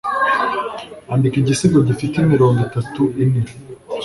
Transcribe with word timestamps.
Andika 1.13 1.37
igisigo 1.41 1.79
gifite 1.87 2.15
imirongo 2.19 2.59
itatu 2.67 3.01
ine. 3.23 3.41